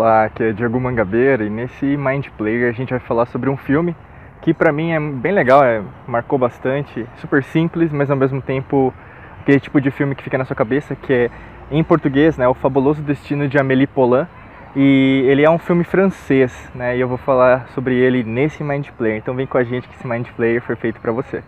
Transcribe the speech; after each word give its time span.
Olá, 0.00 0.24
aqui 0.24 0.44
é 0.44 0.52
Diego 0.52 0.80
Mangabeira 0.80 1.44
e 1.44 1.50
nesse 1.50 1.84
Mind 1.84 2.28
Player 2.38 2.70
a 2.70 2.72
gente 2.72 2.88
vai 2.88 3.00
falar 3.00 3.26
sobre 3.26 3.50
um 3.50 3.56
filme 3.58 3.94
que 4.40 4.54
pra 4.54 4.72
mim 4.72 4.92
é 4.92 4.98
bem 4.98 5.30
legal, 5.30 5.62
é, 5.62 5.82
marcou 6.08 6.38
bastante, 6.38 7.06
super 7.18 7.44
simples, 7.44 7.92
mas 7.92 8.10
ao 8.10 8.16
mesmo 8.16 8.40
tempo 8.40 8.94
aquele 9.42 9.60
tipo 9.60 9.78
de 9.78 9.90
filme 9.90 10.14
que 10.14 10.22
fica 10.22 10.38
na 10.38 10.46
sua 10.46 10.56
cabeça, 10.56 10.96
que 10.96 11.12
é 11.12 11.30
em 11.70 11.84
português, 11.84 12.38
né, 12.38 12.48
O 12.48 12.54
Fabuloso 12.54 13.02
Destino 13.02 13.46
de 13.46 13.58
Amélie 13.58 13.86
Poulain, 13.86 14.26
e 14.74 15.22
ele 15.26 15.44
é 15.44 15.50
um 15.50 15.58
filme 15.58 15.84
francês, 15.84 16.50
né, 16.74 16.96
e 16.96 17.00
eu 17.00 17.06
vou 17.06 17.18
falar 17.18 17.68
sobre 17.74 17.94
ele 17.94 18.24
nesse 18.24 18.64
Mind 18.64 18.88
Player, 18.96 19.18
então 19.18 19.34
vem 19.34 19.46
com 19.46 19.58
a 19.58 19.64
gente 19.64 19.86
que 19.86 19.94
esse 19.96 20.06
Mind 20.06 20.26
Player 20.34 20.62
foi 20.62 20.76
feito 20.76 20.98
para 20.98 21.12
você. 21.12 21.42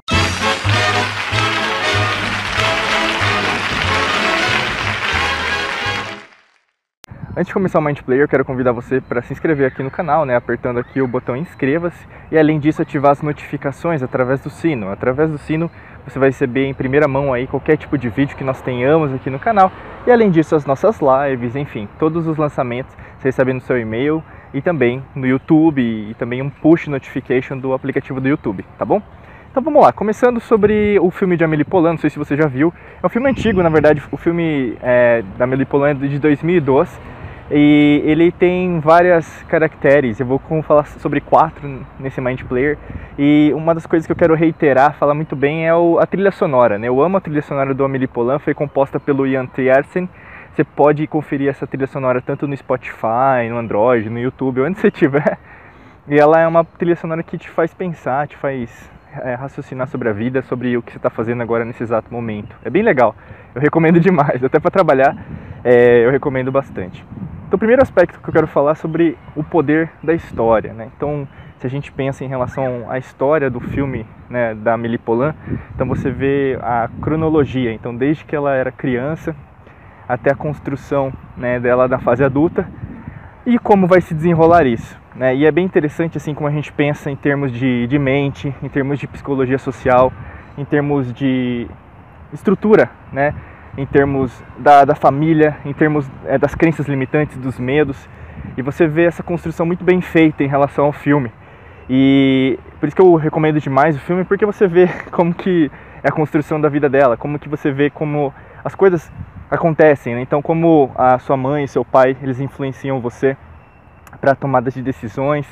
Antes 7.34 7.46
de 7.46 7.54
começar 7.54 7.78
o 7.78 7.82
Mind 7.82 7.98
Player, 8.00 8.24
eu 8.24 8.28
quero 8.28 8.44
convidar 8.44 8.72
você 8.72 9.00
para 9.00 9.22
se 9.22 9.32
inscrever 9.32 9.66
aqui 9.66 9.82
no 9.82 9.90
canal, 9.90 10.26
né, 10.26 10.36
apertando 10.36 10.78
aqui 10.78 11.00
o 11.00 11.08
botão 11.08 11.34
inscreva-se. 11.34 12.06
E 12.30 12.38
além 12.38 12.58
disso 12.58 12.82
ativar 12.82 13.10
as 13.10 13.22
notificações 13.22 14.02
através 14.02 14.42
do 14.42 14.50
sino. 14.50 14.90
Através 14.90 15.30
do 15.30 15.38
sino 15.38 15.70
você 16.06 16.18
vai 16.18 16.28
receber 16.28 16.66
em 16.66 16.74
primeira 16.74 17.08
mão 17.08 17.32
aí 17.32 17.46
qualquer 17.46 17.78
tipo 17.78 17.96
de 17.96 18.10
vídeo 18.10 18.36
que 18.36 18.44
nós 18.44 18.60
tenhamos 18.60 19.14
aqui 19.14 19.30
no 19.30 19.38
canal. 19.38 19.72
E 20.06 20.10
além 20.10 20.30
disso 20.30 20.54
as 20.54 20.66
nossas 20.66 21.00
lives, 21.00 21.56
enfim, 21.56 21.88
todos 21.98 22.26
os 22.26 22.36
lançamentos 22.36 22.94
você 23.18 23.28
recebe 23.28 23.54
no 23.54 23.62
seu 23.62 23.80
e-mail 23.80 24.22
e 24.52 24.60
também 24.60 25.02
no 25.14 25.26
YouTube 25.26 25.80
e 25.80 26.12
também 26.18 26.42
um 26.42 26.50
push 26.50 26.88
notification 26.88 27.56
do 27.56 27.72
aplicativo 27.72 28.20
do 28.20 28.28
YouTube, 28.28 28.62
tá 28.76 28.84
bom? 28.84 29.00
Então 29.50 29.62
vamos 29.62 29.82
lá, 29.82 29.90
começando 29.90 30.38
sobre 30.38 30.98
o 30.98 31.10
filme 31.10 31.36
de 31.36 31.44
Amélie 31.44 31.64
Poulain, 31.64 31.92
não 31.92 31.98
sei 31.98 32.08
se 32.08 32.18
você 32.18 32.34
já 32.36 32.46
viu, 32.46 32.72
é 33.02 33.06
um 33.06 33.10
filme 33.10 33.28
antigo, 33.28 33.62
na 33.62 33.68
verdade, 33.68 34.02
o 34.10 34.16
filme 34.16 34.78
é, 34.82 35.22
da 35.36 35.44
Amélie 35.44 35.66
Poulain 35.66 35.90
é 35.90 35.94
de 35.94 36.18
2012 36.18 37.11
e 37.50 38.02
ele 38.04 38.30
tem 38.32 38.80
várias 38.80 39.42
caracteres, 39.44 40.20
eu 40.20 40.26
vou 40.26 40.40
falar 40.62 40.86
sobre 40.86 41.20
quatro 41.20 41.84
nesse 41.98 42.20
Mind 42.20 42.42
Player. 42.42 42.78
E 43.18 43.52
uma 43.54 43.74
das 43.74 43.84
coisas 43.84 44.06
que 44.06 44.12
eu 44.12 44.16
quero 44.16 44.34
reiterar, 44.34 44.94
falar 44.94 45.14
muito 45.14 45.36
bem, 45.36 45.66
é 45.66 45.72
a 46.00 46.06
trilha 46.06 46.30
sonora. 46.30 46.78
Né? 46.78 46.88
Eu 46.88 47.02
amo 47.02 47.16
a 47.16 47.20
trilha 47.20 47.42
sonora 47.42 47.74
do 47.74 47.84
Amélie 47.84 48.06
Poulain, 48.06 48.38
foi 48.38 48.54
composta 48.54 48.98
pelo 48.98 49.26
Ian 49.26 49.46
Tiersen. 49.46 50.08
Você 50.54 50.64
pode 50.64 51.06
conferir 51.06 51.48
essa 51.48 51.66
trilha 51.66 51.86
sonora 51.86 52.20
tanto 52.20 52.46
no 52.46 52.56
Spotify, 52.56 53.48
no 53.48 53.58
Android, 53.58 54.08
no 54.08 54.18
YouTube, 54.18 54.60
onde 54.60 54.78
você 54.78 54.88
estiver. 54.88 55.38
E 56.08 56.18
ela 56.18 56.40
é 56.40 56.46
uma 56.46 56.64
trilha 56.64 56.96
sonora 56.96 57.22
que 57.22 57.38
te 57.38 57.48
faz 57.48 57.72
pensar, 57.72 58.28
te 58.28 58.36
faz 58.36 58.90
é, 59.20 59.34
raciocinar 59.34 59.88
sobre 59.88 60.08
a 60.08 60.12
vida, 60.12 60.42
sobre 60.42 60.76
o 60.76 60.82
que 60.82 60.92
você 60.92 60.98
está 60.98 61.10
fazendo 61.10 61.42
agora 61.42 61.64
nesse 61.64 61.82
exato 61.82 62.12
momento. 62.12 62.56
É 62.64 62.70
bem 62.70 62.82
legal, 62.82 63.14
eu 63.54 63.60
recomendo 63.60 64.00
demais, 64.00 64.42
até 64.42 64.58
para 64.58 64.70
trabalhar 64.70 65.16
é, 65.64 66.04
eu 66.04 66.10
recomendo 66.10 66.50
bastante. 66.50 67.04
Então, 67.52 67.58
o 67.58 67.60
primeiro 67.60 67.82
aspecto 67.82 68.18
que 68.18 68.26
eu 68.26 68.32
quero 68.32 68.46
falar 68.46 68.70
é 68.70 68.74
sobre 68.76 69.18
o 69.36 69.44
poder 69.44 69.90
da 70.02 70.14
história. 70.14 70.72
Né? 70.72 70.88
Então, 70.96 71.28
se 71.58 71.66
a 71.66 71.68
gente 71.68 71.92
pensa 71.92 72.24
em 72.24 72.26
relação 72.26 72.90
à 72.90 72.96
história 72.96 73.50
do 73.50 73.60
filme 73.60 74.06
né, 74.30 74.54
da 74.54 74.72
Amélie 74.72 74.96
Poulain, 74.96 75.34
então 75.74 75.86
você 75.86 76.10
vê 76.10 76.58
a 76.62 76.88
cronologia. 77.02 77.70
Então, 77.70 77.94
desde 77.94 78.24
que 78.24 78.34
ela 78.34 78.54
era 78.54 78.72
criança 78.72 79.36
até 80.08 80.32
a 80.32 80.34
construção 80.34 81.12
né, 81.36 81.60
dela 81.60 81.86
na 81.86 81.98
fase 81.98 82.24
adulta 82.24 82.66
e 83.44 83.58
como 83.58 83.86
vai 83.86 84.00
se 84.00 84.14
desenrolar 84.14 84.64
isso. 84.64 84.98
Né? 85.14 85.36
E 85.36 85.44
é 85.44 85.52
bem 85.52 85.66
interessante 85.66 86.16
assim 86.16 86.32
como 86.32 86.48
a 86.48 86.52
gente 86.52 86.72
pensa 86.72 87.10
em 87.10 87.16
termos 87.16 87.52
de, 87.52 87.86
de 87.86 87.98
mente, 87.98 88.54
em 88.62 88.68
termos 88.70 88.98
de 88.98 89.06
psicologia 89.06 89.58
social, 89.58 90.10
em 90.56 90.64
termos 90.64 91.12
de 91.12 91.68
estrutura, 92.32 92.88
né? 93.12 93.34
Em 93.76 93.86
termos 93.86 94.32
da, 94.58 94.84
da 94.84 94.94
família, 94.94 95.56
em 95.64 95.72
termos 95.72 96.10
é, 96.26 96.38
das 96.38 96.54
crenças 96.54 96.86
limitantes, 96.86 97.36
dos 97.38 97.58
medos. 97.58 98.08
E 98.56 98.62
você 98.62 98.86
vê 98.86 99.04
essa 99.04 99.22
construção 99.22 99.64
muito 99.64 99.84
bem 99.84 100.00
feita 100.00 100.44
em 100.44 100.48
relação 100.48 100.86
ao 100.86 100.92
filme. 100.92 101.32
E 101.88 102.58
por 102.78 102.86
isso 102.86 102.96
que 102.96 103.02
eu 103.02 103.14
recomendo 103.14 103.60
demais 103.60 103.96
o 103.96 104.00
filme, 104.00 104.24
porque 104.24 104.44
você 104.44 104.66
vê 104.66 104.88
como 105.10 105.32
que 105.32 105.70
é 106.02 106.08
a 106.08 106.12
construção 106.12 106.60
da 106.60 106.68
vida 106.68 106.88
dela, 106.88 107.16
como 107.16 107.38
que 107.38 107.48
você 107.48 107.70
vê 107.70 107.90
como 107.90 108.32
as 108.64 108.74
coisas 108.74 109.10
acontecem. 109.50 110.14
Né? 110.14 110.22
Então, 110.22 110.42
como 110.42 110.90
a 110.94 111.18
sua 111.18 111.36
mãe 111.36 111.64
e 111.64 111.68
seu 111.68 111.84
pai, 111.84 112.16
eles 112.22 112.40
influenciam 112.40 113.00
você 113.00 113.36
para 114.20 114.34
tomadas 114.34 114.74
de 114.74 114.82
decisões. 114.82 115.46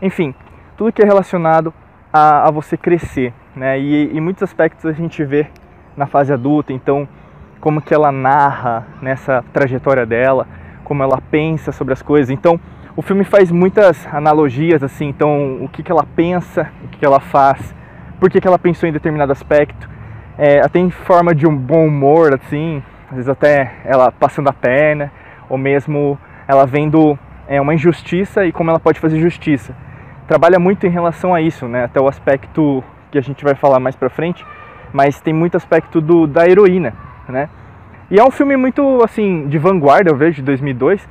Enfim, 0.00 0.34
tudo 0.76 0.92
que 0.92 1.02
é 1.02 1.04
relacionado 1.04 1.72
a, 2.12 2.48
a 2.48 2.50
você 2.50 2.76
crescer. 2.76 3.32
Né? 3.54 3.78
E 3.78 4.16
em 4.16 4.20
muitos 4.20 4.42
aspectos 4.42 4.86
a 4.86 4.92
gente 4.92 5.22
vê 5.24 5.46
na 5.96 6.06
fase 6.06 6.32
adulta. 6.32 6.72
Então, 6.72 7.08
como 7.66 7.82
que 7.82 7.92
ela 7.92 8.12
narra 8.12 8.86
nessa 9.02 9.44
trajetória 9.52 10.06
dela, 10.06 10.46
como 10.84 11.02
ela 11.02 11.20
pensa 11.32 11.72
sobre 11.72 11.94
as 11.94 12.00
coisas. 12.00 12.30
Então, 12.30 12.60
o 12.94 13.02
filme 13.02 13.24
faz 13.24 13.50
muitas 13.50 14.06
analogias 14.14 14.84
assim, 14.84 15.08
então 15.08 15.64
o 15.64 15.68
que, 15.68 15.82
que 15.82 15.90
ela 15.90 16.06
pensa, 16.14 16.70
o 16.84 16.86
que, 16.86 16.98
que 16.98 17.04
ela 17.04 17.18
faz, 17.18 17.74
por 18.20 18.30
que, 18.30 18.40
que 18.40 18.46
ela 18.46 18.56
pensou 18.56 18.88
em 18.88 18.92
determinado 18.92 19.32
aspecto, 19.32 19.90
é, 20.38 20.60
até 20.60 20.78
em 20.78 20.90
forma 20.90 21.34
de 21.34 21.44
um 21.44 21.56
bom 21.56 21.88
humor, 21.88 22.36
assim, 22.36 22.80
às 23.08 23.16
vezes 23.16 23.28
até 23.28 23.78
ela 23.84 24.12
passando 24.12 24.46
a 24.46 24.52
perna, 24.52 25.10
ou 25.48 25.58
mesmo 25.58 26.16
ela 26.46 26.66
vendo 26.66 27.18
é, 27.48 27.60
uma 27.60 27.74
injustiça 27.74 28.46
e 28.46 28.52
como 28.52 28.70
ela 28.70 28.78
pode 28.78 29.00
fazer 29.00 29.18
justiça. 29.18 29.74
Trabalha 30.28 30.60
muito 30.60 30.86
em 30.86 30.90
relação 30.90 31.34
a 31.34 31.40
isso, 31.40 31.66
né? 31.66 31.82
até 31.82 32.00
o 32.00 32.06
aspecto 32.06 32.84
que 33.10 33.18
a 33.18 33.22
gente 33.22 33.42
vai 33.42 33.56
falar 33.56 33.80
mais 33.80 33.96
pra 33.96 34.08
frente, 34.08 34.46
mas 34.92 35.20
tem 35.20 35.34
muito 35.34 35.56
aspecto 35.56 36.00
do, 36.00 36.28
da 36.28 36.46
heroína, 36.46 36.94
né? 37.28 37.48
E 38.10 38.18
é 38.18 38.24
um 38.24 38.30
filme 38.30 38.56
muito, 38.56 39.02
assim, 39.02 39.48
de 39.48 39.58
vanguarda, 39.58 40.10
eu 40.10 40.16
vejo, 40.16 40.36
de 40.36 40.42
2002, 40.42 41.06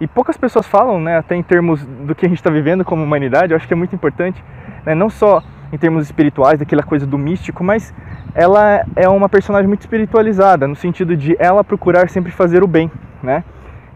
e 0.00 0.06
poucas 0.06 0.36
pessoas 0.36 0.66
falam, 0.66 1.00
né, 1.00 1.18
até 1.18 1.36
em 1.36 1.42
termos 1.42 1.84
do 1.84 2.14
que 2.14 2.26
a 2.26 2.28
gente 2.28 2.38
está 2.38 2.50
vivendo 2.50 2.84
como 2.84 3.04
humanidade, 3.04 3.52
eu 3.52 3.56
acho 3.56 3.68
que 3.68 3.74
é 3.74 3.76
muito 3.76 3.94
importante, 3.94 4.42
né, 4.84 4.94
não 4.94 5.10
só 5.10 5.42
em 5.72 5.78
termos 5.78 6.04
espirituais, 6.04 6.58
daquela 6.58 6.82
coisa 6.82 7.06
do 7.06 7.16
místico, 7.16 7.62
mas 7.62 7.94
ela 8.34 8.84
é 8.96 9.08
uma 9.08 9.28
personagem 9.28 9.68
muito 9.68 9.82
espiritualizada, 9.82 10.66
no 10.66 10.74
sentido 10.74 11.16
de 11.16 11.36
ela 11.38 11.62
procurar 11.62 12.08
sempre 12.08 12.32
fazer 12.32 12.62
o 12.62 12.66
bem, 12.66 12.90
né? 13.22 13.44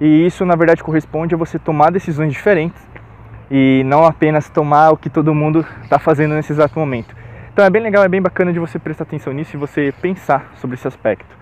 E 0.01 0.27
isso, 0.27 0.45
na 0.45 0.55
verdade, 0.55 0.83
corresponde 0.83 1.35
a 1.35 1.39
você 1.39 1.59
tomar 1.59 1.91
decisões 1.91 2.33
diferentes 2.33 2.81
e 3.51 3.83
não 3.87 4.05
apenas 4.05 4.49
tomar 4.49 4.91
o 4.91 4.97
que 4.97 5.09
todo 5.09 5.35
mundo 5.35 5.65
está 5.83 5.99
fazendo 5.99 6.35
nesse 6.35 6.53
exato 6.53 6.79
momento. 6.79 7.15
Então 7.53 7.65
é 7.65 7.71
bem 7.71 7.83
legal, 7.83 8.03
é 8.05 8.09
bem 8.09 8.21
bacana 8.21 8.53
de 8.53 8.59
você 8.59 8.79
prestar 8.79 9.05
atenção 9.05 9.33
nisso 9.33 9.57
e 9.57 9.59
você 9.59 9.95
pensar 10.01 10.53
sobre 10.57 10.75
esse 10.75 10.87
aspecto. 10.87 11.34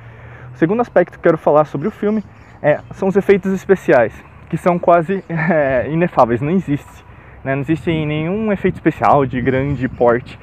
O 0.54 0.58
segundo 0.58 0.80
aspecto 0.80 1.18
que 1.18 1.22
quero 1.22 1.38
falar 1.38 1.64
sobre 1.64 1.88
o 1.88 1.90
filme 1.90 2.22
é, 2.62 2.80
são 2.92 3.08
os 3.08 3.16
efeitos 3.16 3.52
especiais, 3.52 4.12
que 4.48 4.56
são 4.56 4.78
quase 4.78 5.24
é, 5.28 5.88
inefáveis, 5.90 6.40
não 6.40 6.50
existe. 6.50 7.04
Né? 7.42 7.54
Não 7.54 7.62
existe 7.62 7.90
nenhum 7.90 8.52
efeito 8.52 8.74
especial 8.74 9.26
de 9.26 9.40
grande 9.40 9.88
porte. 9.88 10.38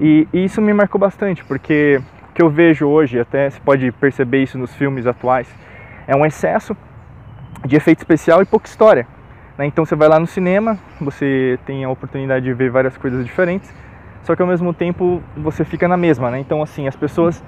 E, 0.00 0.28
e 0.32 0.44
isso 0.44 0.60
me 0.60 0.72
marcou 0.72 1.00
bastante, 1.00 1.44
porque 1.44 2.00
o 2.30 2.34
que 2.34 2.42
eu 2.42 2.50
vejo 2.50 2.86
hoje, 2.86 3.18
até 3.18 3.48
se 3.50 3.60
pode 3.60 3.90
perceber 3.92 4.42
isso 4.42 4.58
nos 4.58 4.74
filmes 4.74 5.06
atuais, 5.06 5.48
é 6.06 6.14
um 6.14 6.26
excesso 6.26 6.76
de 7.64 7.76
efeito 7.76 8.00
especial 8.00 8.42
e 8.42 8.44
pouca 8.44 8.68
história. 8.68 9.06
Né? 9.56 9.66
Então 9.66 9.84
você 9.84 9.96
vai 9.96 10.08
lá 10.08 10.18
no 10.18 10.26
cinema, 10.26 10.78
você 11.00 11.58
tem 11.64 11.84
a 11.84 11.90
oportunidade 11.90 12.44
de 12.44 12.52
ver 12.52 12.70
várias 12.70 12.96
coisas 12.96 13.24
diferentes, 13.24 13.72
só 14.22 14.34
que 14.34 14.42
ao 14.42 14.48
mesmo 14.48 14.72
tempo 14.72 15.22
você 15.36 15.64
fica 15.64 15.88
na 15.88 15.96
mesma. 15.96 16.30
Né? 16.30 16.40
Então 16.40 16.62
assim, 16.62 16.86
as 16.86 16.96
pessoas 16.96 17.42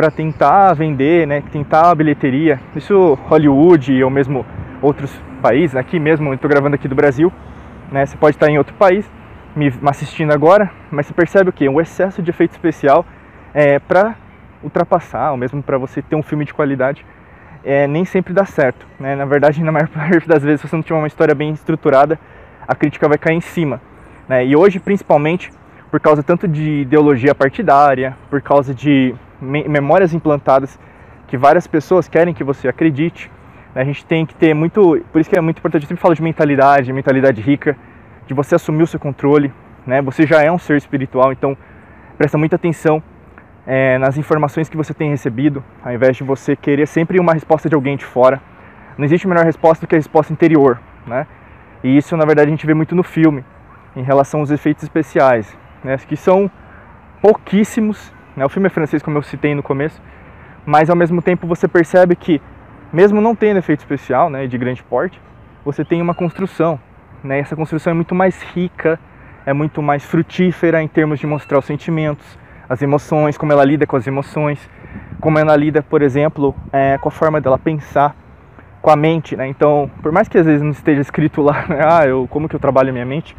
para 0.00 0.10
tentar 0.10 0.72
vender, 0.72 1.26
né, 1.26 1.42
tentar 1.52 1.90
a 1.90 1.94
bilheteria. 1.94 2.58
Isso 2.74 3.18
Hollywood 3.28 4.02
ou 4.02 4.08
mesmo 4.08 4.46
outros 4.80 5.14
países, 5.42 5.76
aqui 5.76 6.00
mesmo, 6.00 6.30
eu 6.30 6.34
estou 6.36 6.48
gravando 6.48 6.74
aqui 6.74 6.88
do 6.88 6.94
Brasil, 6.94 7.30
né, 7.92 8.06
você 8.06 8.16
pode 8.16 8.34
estar 8.34 8.48
em 8.48 8.56
outro 8.56 8.72
país 8.76 9.04
me 9.54 9.70
assistindo 9.84 10.32
agora, 10.32 10.70
mas 10.90 11.04
você 11.04 11.12
percebe 11.12 11.50
o 11.50 11.52
que? 11.52 11.68
O 11.68 11.82
excesso 11.82 12.22
de 12.22 12.30
efeito 12.30 12.52
especial 12.52 13.04
é, 13.52 13.78
para 13.78 14.14
ultrapassar, 14.62 15.32
ou 15.32 15.36
mesmo 15.36 15.62
para 15.62 15.76
você 15.76 16.00
ter 16.00 16.16
um 16.16 16.22
filme 16.22 16.46
de 16.46 16.54
qualidade, 16.54 17.04
é, 17.62 17.86
nem 17.86 18.06
sempre 18.06 18.32
dá 18.32 18.46
certo. 18.46 18.86
Né? 18.98 19.14
Na 19.14 19.26
verdade, 19.26 19.60
na 19.62 19.70
maior 19.70 19.88
parte 19.88 20.26
das 20.26 20.42
vezes, 20.42 20.62
se 20.62 20.68
você 20.68 20.76
não 20.76 20.82
tiver 20.82 20.96
uma 20.98 21.08
história 21.08 21.34
bem 21.34 21.52
estruturada, 21.52 22.18
a 22.66 22.74
crítica 22.74 23.06
vai 23.06 23.18
cair 23.18 23.36
em 23.36 23.42
cima. 23.42 23.82
Né? 24.26 24.46
E 24.46 24.56
hoje, 24.56 24.80
principalmente, 24.80 25.50
por 25.90 26.00
causa 26.00 26.22
tanto 26.22 26.48
de 26.48 26.80
ideologia 26.80 27.34
partidária, 27.34 28.16
por 28.30 28.40
causa 28.40 28.72
de 28.72 29.14
memórias 29.40 30.12
implantadas 30.12 30.78
que 31.26 31.36
várias 31.36 31.66
pessoas 31.66 32.08
querem 32.08 32.34
que 32.34 32.44
você 32.44 32.68
acredite. 32.68 33.30
A 33.74 33.84
gente 33.84 34.04
tem 34.04 34.26
que 34.26 34.34
ter 34.34 34.52
muito, 34.52 35.00
por 35.12 35.20
isso 35.20 35.30
que 35.30 35.38
é 35.38 35.40
muito 35.40 35.58
importante, 35.58 35.84
eu 35.84 35.88
sempre 35.88 36.02
falo 36.02 36.14
de 36.14 36.22
mentalidade, 36.22 36.92
mentalidade 36.92 37.40
rica, 37.40 37.76
de 38.26 38.34
você 38.34 38.56
assumir 38.56 38.82
o 38.82 38.86
seu 38.86 38.98
controle, 38.98 39.52
né? 39.86 40.02
Você 40.02 40.26
já 40.26 40.42
é 40.42 40.50
um 40.50 40.58
ser 40.58 40.76
espiritual, 40.76 41.32
então 41.32 41.56
presta 42.18 42.36
muita 42.36 42.56
atenção 42.56 43.00
é, 43.66 43.96
nas 43.98 44.18
informações 44.18 44.68
que 44.68 44.76
você 44.76 44.92
tem 44.92 45.10
recebido, 45.10 45.62
ao 45.84 45.92
invés 45.92 46.16
de 46.16 46.24
você 46.24 46.56
querer 46.56 46.86
sempre 46.86 47.20
uma 47.20 47.32
resposta 47.32 47.68
de 47.68 47.74
alguém 47.74 47.96
de 47.96 48.04
fora. 48.04 48.40
Não 48.98 49.04
existe 49.04 49.28
melhor 49.28 49.44
resposta 49.44 49.86
do 49.86 49.88
que 49.88 49.94
a 49.94 49.98
resposta 49.98 50.32
interior, 50.32 50.80
né? 51.06 51.26
E 51.82 51.96
isso, 51.96 52.16
na 52.16 52.24
verdade, 52.24 52.48
a 52.48 52.50
gente 52.50 52.66
vê 52.66 52.74
muito 52.74 52.94
no 52.94 53.02
filme, 53.02 53.44
em 53.94 54.02
relação 54.02 54.40
aos 54.40 54.50
efeitos 54.50 54.82
especiais, 54.82 55.56
né? 55.84 55.96
Que 55.96 56.16
são 56.16 56.50
pouquíssimos 57.22 58.12
né? 58.40 58.46
O 58.46 58.48
filme 58.48 58.68
é 58.68 58.70
francês, 58.70 59.02
como 59.02 59.18
eu 59.18 59.22
citei 59.22 59.54
no 59.54 59.62
começo, 59.62 60.00
mas 60.64 60.88
ao 60.88 60.96
mesmo 60.96 61.20
tempo 61.20 61.46
você 61.46 61.68
percebe 61.68 62.16
que, 62.16 62.40
mesmo 62.90 63.20
não 63.20 63.36
tendo 63.36 63.58
efeito 63.58 63.80
especial 63.80 64.30
né, 64.30 64.46
de 64.46 64.56
grande 64.56 64.82
porte, 64.82 65.20
você 65.62 65.84
tem 65.84 66.00
uma 66.00 66.14
construção, 66.14 66.80
né? 67.22 67.38
Essa 67.38 67.54
construção 67.54 67.90
é 67.90 67.94
muito 67.94 68.14
mais 68.14 68.40
rica, 68.40 68.98
é 69.44 69.52
muito 69.52 69.82
mais 69.82 70.02
frutífera 70.06 70.82
em 70.82 70.88
termos 70.88 71.20
de 71.20 71.26
mostrar 71.26 71.58
os 71.58 71.66
sentimentos, 71.66 72.38
as 72.66 72.80
emoções, 72.80 73.36
como 73.36 73.52
ela 73.52 73.62
lida 73.62 73.86
com 73.86 73.96
as 73.96 74.06
emoções, 74.06 74.58
como 75.20 75.38
ela 75.38 75.54
lida, 75.54 75.82
por 75.82 76.00
exemplo, 76.00 76.54
é, 76.72 76.96
com 76.96 77.10
a 77.10 77.12
forma 77.12 77.42
dela 77.42 77.58
pensar, 77.58 78.16
com 78.80 78.88
a 78.88 78.96
mente, 78.96 79.36
né? 79.36 79.48
Então, 79.48 79.90
por 80.02 80.10
mais 80.10 80.28
que 80.28 80.38
às 80.38 80.46
vezes 80.46 80.62
não 80.62 80.70
esteja 80.70 81.02
escrito 81.02 81.42
lá, 81.42 81.66
né? 81.68 81.80
ah, 81.86 82.06
eu, 82.06 82.26
como 82.30 82.48
que 82.48 82.56
eu 82.56 82.60
trabalho 82.60 82.88
a 82.88 82.92
minha 82.92 83.04
mente, 83.04 83.36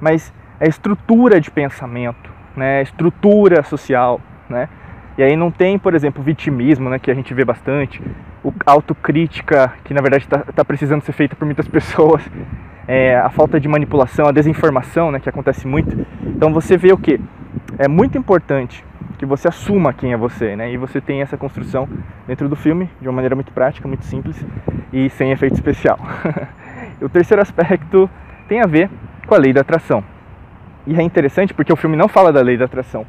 mas 0.00 0.32
é 0.58 0.68
estrutura 0.68 1.40
de 1.40 1.48
pensamento, 1.48 2.28
né? 2.56 2.82
Estrutura 2.82 3.62
social, 3.62 4.20
né? 4.52 4.68
E 5.18 5.22
aí 5.22 5.36
não 5.36 5.50
tem, 5.50 5.78
por 5.78 5.94
exemplo, 5.94 6.22
vitimismo, 6.22 6.88
né, 6.88 6.98
que 6.98 7.10
a 7.10 7.14
gente 7.14 7.34
vê 7.34 7.44
bastante, 7.44 8.00
o 8.42 8.52
autocrítica, 8.64 9.72
que 9.84 9.92
na 9.92 10.00
verdade 10.00 10.24
está 10.24 10.38
tá 10.38 10.64
precisando 10.64 11.02
ser 11.02 11.12
feita 11.12 11.36
por 11.36 11.44
muitas 11.44 11.68
pessoas, 11.68 12.22
é, 12.88 13.16
a 13.16 13.28
falta 13.28 13.60
de 13.60 13.68
manipulação, 13.68 14.26
a 14.26 14.32
desinformação, 14.32 15.10
né, 15.10 15.20
que 15.20 15.28
acontece 15.28 15.66
muito. 15.66 16.06
Então 16.24 16.52
você 16.52 16.76
vê 16.76 16.92
o 16.92 16.96
que? 16.96 17.20
É 17.78 17.88
muito 17.88 18.16
importante 18.16 18.84
que 19.18 19.26
você 19.26 19.46
assuma 19.46 19.92
quem 19.92 20.12
é 20.12 20.16
você, 20.16 20.56
né? 20.56 20.72
E 20.72 20.76
você 20.76 21.00
tem 21.00 21.22
essa 21.22 21.36
construção 21.36 21.88
dentro 22.26 22.48
do 22.48 22.56
filme 22.56 22.90
de 23.00 23.06
uma 23.06 23.14
maneira 23.14 23.36
muito 23.36 23.52
prática, 23.52 23.86
muito 23.86 24.04
simples 24.04 24.44
e 24.92 25.08
sem 25.10 25.30
efeito 25.30 25.54
especial. 25.54 25.96
o 27.00 27.08
terceiro 27.08 27.40
aspecto 27.40 28.10
tem 28.48 28.60
a 28.60 28.66
ver 28.66 28.90
com 29.26 29.34
a 29.36 29.38
lei 29.38 29.52
da 29.52 29.60
atração. 29.60 30.02
E 30.84 30.98
é 30.98 31.02
interessante 31.02 31.54
porque 31.54 31.72
o 31.72 31.76
filme 31.76 31.96
não 31.96 32.08
fala 32.08 32.32
da 32.32 32.40
lei 32.40 32.56
da 32.56 32.64
atração, 32.64 33.06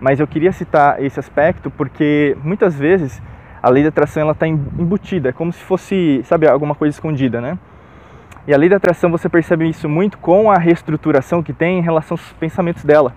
mas 0.00 0.20
eu 0.20 0.26
queria 0.26 0.52
citar 0.52 1.02
esse 1.02 1.18
aspecto 1.18 1.70
porque 1.70 2.36
muitas 2.42 2.74
vezes 2.74 3.22
a 3.62 3.70
lei 3.70 3.82
da 3.82 3.88
atração 3.88 4.22
ela 4.22 4.32
está 4.32 4.46
embutida, 4.46 5.32
como 5.32 5.52
se 5.52 5.62
fosse, 5.62 6.20
sabe, 6.24 6.46
alguma 6.46 6.74
coisa 6.74 6.94
escondida, 6.94 7.40
né? 7.40 7.58
E 8.46 8.54
a 8.54 8.56
lei 8.56 8.68
da 8.68 8.76
atração 8.76 9.10
você 9.10 9.28
percebe 9.28 9.68
isso 9.68 9.88
muito 9.88 10.18
com 10.18 10.50
a 10.50 10.56
reestruturação 10.56 11.42
que 11.42 11.52
tem 11.52 11.78
em 11.78 11.82
relação 11.82 12.14
aos 12.14 12.32
pensamentos 12.34 12.84
dela. 12.84 13.12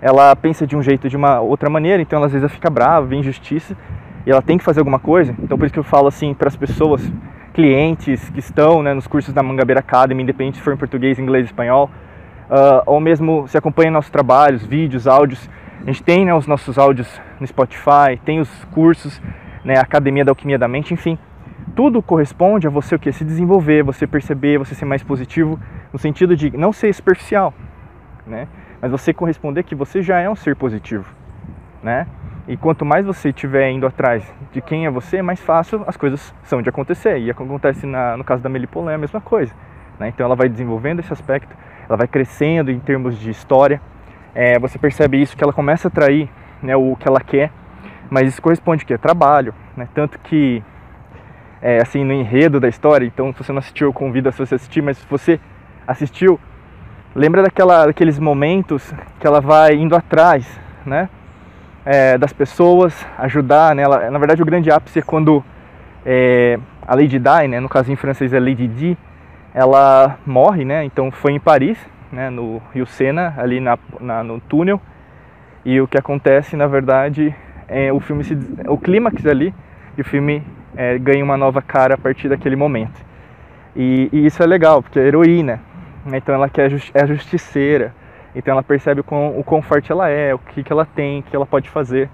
Ela 0.00 0.34
pensa 0.36 0.66
de 0.66 0.76
um 0.76 0.82
jeito 0.82 1.08
de 1.08 1.16
uma 1.16 1.40
outra 1.40 1.68
maneira, 1.68 2.00
então 2.00 2.18
ela 2.18 2.26
às 2.26 2.32
vezes 2.32 2.52
fica 2.52 2.70
brava, 2.70 3.06
vê 3.06 3.16
injustiça 3.16 3.76
e 4.24 4.30
ela 4.30 4.40
tem 4.40 4.56
que 4.56 4.62
fazer 4.62 4.78
alguma 4.78 5.00
coisa. 5.00 5.34
Então 5.42 5.58
por 5.58 5.64
isso 5.64 5.72
que 5.72 5.80
eu 5.80 5.84
falo 5.84 6.06
assim 6.06 6.32
para 6.32 6.46
as 6.46 6.54
pessoas, 6.54 7.02
clientes 7.52 8.30
que 8.30 8.38
estão 8.38 8.82
né, 8.82 8.94
nos 8.94 9.06
cursos 9.06 9.34
da 9.34 9.42
Mangabeira 9.42 9.80
Academy, 9.80 10.22
independente 10.22 10.58
se 10.58 10.62
for 10.62 10.72
em 10.72 10.76
português, 10.76 11.18
inglês, 11.18 11.46
espanhol, 11.46 11.90
uh, 12.48 12.82
ou 12.86 13.00
mesmo 13.00 13.46
se 13.48 13.58
acompanha 13.58 13.90
nossos 13.90 14.10
trabalhos, 14.10 14.64
vídeos, 14.64 15.06
áudios. 15.06 15.50
A 15.82 15.86
gente 15.86 16.02
tem 16.02 16.24
né, 16.24 16.34
os 16.34 16.46
nossos 16.46 16.78
áudios 16.78 17.20
no 17.40 17.46
Spotify, 17.46 18.18
tem 18.24 18.40
os 18.40 18.64
cursos, 18.66 19.20
né, 19.64 19.78
Academia 19.78 20.24
da 20.24 20.30
Alquimia 20.30 20.58
da 20.58 20.68
Mente, 20.68 20.94
enfim 20.94 21.18
tudo 21.74 22.02
corresponde 22.02 22.66
a 22.66 22.70
você 22.70 22.94
o 22.94 22.98
que? 22.98 23.12
Se 23.12 23.24
desenvolver, 23.24 23.82
você 23.82 24.06
perceber, 24.06 24.58
você 24.58 24.74
ser 24.74 24.84
mais 24.84 25.02
positivo, 25.02 25.58
no 25.92 25.98
sentido 25.98 26.36
de 26.36 26.56
não 26.56 26.72
ser 26.72 26.92
superficial, 26.92 27.54
né? 28.26 28.48
Mas 28.80 28.90
você 28.90 29.12
corresponder 29.12 29.62
que 29.62 29.74
você 29.74 30.02
já 30.02 30.18
é 30.20 30.28
um 30.28 30.36
ser 30.36 30.56
positivo, 30.56 31.06
né? 31.82 32.06
E 32.48 32.56
quanto 32.56 32.84
mais 32.84 33.06
você 33.06 33.28
estiver 33.28 33.70
indo 33.70 33.86
atrás 33.86 34.24
de 34.50 34.60
quem 34.60 34.84
é 34.84 34.90
você, 34.90 35.22
mais 35.22 35.40
fácil 35.40 35.84
as 35.86 35.96
coisas 35.96 36.34
são 36.42 36.60
de 36.60 36.68
acontecer. 36.68 37.18
E 37.18 37.30
acontece 37.30 37.86
na, 37.86 38.16
no 38.16 38.24
caso 38.24 38.42
da 38.42 38.48
Melipolé 38.48 38.94
a 38.94 38.98
mesma 38.98 39.20
coisa. 39.20 39.54
Né? 39.98 40.08
Então 40.08 40.26
ela 40.26 40.34
vai 40.34 40.48
desenvolvendo 40.48 40.98
esse 40.98 41.12
aspecto, 41.12 41.56
ela 41.88 41.96
vai 41.96 42.08
crescendo 42.08 42.72
em 42.72 42.80
termos 42.80 43.16
de 43.16 43.30
história. 43.30 43.80
É, 44.34 44.58
você 44.58 44.78
percebe 44.78 45.20
isso 45.20 45.36
que 45.36 45.44
ela 45.44 45.52
começa 45.52 45.88
a 45.88 45.90
atrair 45.90 46.28
né, 46.62 46.74
o 46.76 46.96
que 46.96 47.06
ela 47.06 47.20
quer, 47.20 47.50
mas 48.08 48.28
isso 48.28 48.40
corresponde 48.40 48.84
que 48.84 48.94
é 48.94 48.98
trabalho, 48.98 49.54
né? 49.76 49.88
Tanto 49.94 50.18
que 50.18 50.62
é, 51.62 51.80
assim 51.80 52.04
no 52.04 52.12
enredo 52.12 52.58
da 52.58 52.68
história. 52.68 53.06
Então, 53.06 53.32
se 53.32 53.42
você 53.42 53.52
não 53.52 53.60
assistiu, 53.60 53.88
eu 53.88 53.92
convido 53.92 54.28
a 54.28 54.32
você 54.32 54.54
assistir. 54.54 54.82
Mas 54.82 54.98
se 54.98 55.06
você 55.08 55.40
assistiu, 55.86 56.38
lembra 57.14 57.42
daquela, 57.42 57.86
daqueles 57.86 58.18
momentos 58.18 58.92
que 59.20 59.26
ela 59.26 59.40
vai 59.40 59.74
indo 59.74 59.94
atrás, 59.94 60.46
né? 60.84 61.08
É, 61.84 62.18
das 62.18 62.32
pessoas, 62.32 63.06
ajudar, 63.18 63.74
né? 63.74 63.82
Ela, 63.82 64.10
na 64.10 64.18
verdade, 64.18 64.42
o 64.42 64.46
grande 64.46 64.70
ápice 64.70 64.98
é 64.98 65.02
quando 65.02 65.42
é, 66.04 66.58
a 66.86 66.94
Lady 66.94 67.18
Di, 67.18 67.48
né? 67.48 67.60
No 67.60 67.68
caso 67.68 67.90
em 67.92 67.96
francês 67.96 68.32
é 68.32 68.40
Lady 68.40 68.66
Di, 68.66 68.98
ela 69.54 70.18
morre, 70.26 70.64
né? 70.64 70.84
Então 70.84 71.10
foi 71.10 71.32
em 71.32 71.40
Paris, 71.40 71.78
né? 72.12 72.30
No 72.30 72.62
Rio 72.72 72.86
Sena, 72.86 73.34
ali 73.38 73.58
na, 73.58 73.78
na 73.98 74.22
no 74.22 74.38
túnel. 74.40 74.80
E 75.64 75.80
o 75.80 75.88
que 75.88 75.98
acontece, 75.98 76.56
na 76.56 76.66
verdade, 76.66 77.34
é 77.68 77.92
o 77.92 77.98
filme 77.98 78.22
se, 78.22 78.36
o 78.68 78.76
clímax 78.76 79.24
ali 79.26 79.54
e 79.96 80.00
o 80.00 80.04
filme 80.04 80.42
é, 80.76 80.98
ganha 80.98 81.24
uma 81.24 81.36
nova 81.36 81.62
cara 81.62 81.94
a 81.94 81.98
partir 81.98 82.28
daquele 82.28 82.56
momento. 82.56 83.00
E, 83.74 84.08
e 84.12 84.26
isso 84.26 84.42
é 84.42 84.46
legal, 84.46 84.82
porque 84.82 84.98
é 84.98 85.06
heroína, 85.06 85.60
né? 86.04 86.18
então 86.18 86.34
ela 86.34 86.48
quer, 86.48 86.70
é 86.92 87.06
justiceira, 87.06 87.94
então 88.34 88.52
ela 88.52 88.62
percebe 88.62 89.00
o 89.00 89.04
quão, 89.04 89.38
o 89.38 89.44
quão 89.44 89.62
forte 89.62 89.90
ela 89.90 90.08
é, 90.08 90.34
o 90.34 90.38
que, 90.38 90.62
que 90.62 90.72
ela 90.72 90.84
tem, 90.84 91.20
o 91.20 91.22
que 91.22 91.34
ela 91.34 91.46
pode 91.46 91.70
fazer, 91.70 92.10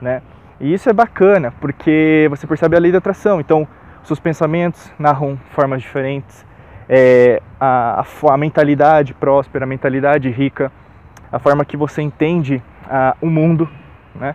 né? 0.00 0.22
E 0.58 0.72
isso 0.72 0.88
é 0.88 0.92
bacana, 0.92 1.52
porque 1.60 2.26
você 2.30 2.46
percebe 2.46 2.76
a 2.76 2.80
lei 2.80 2.90
da 2.90 2.98
atração, 2.98 3.40
então 3.40 3.68
seus 4.02 4.18
pensamentos 4.18 4.90
narram 4.98 5.38
formas 5.50 5.82
diferentes, 5.82 6.45
é, 6.88 7.42
a, 7.60 8.00
a, 8.00 8.32
a, 8.32 8.36
mentalidade 8.36 9.14
próspera, 9.14 9.64
a 9.64 9.68
mentalidade 9.68 10.30
rica, 10.30 10.70
a 11.30 11.38
forma 11.38 11.64
que 11.64 11.76
você 11.76 12.02
entende 12.02 12.62
a, 12.88 13.16
o 13.20 13.28
mundo, 13.28 13.68
né? 14.14 14.34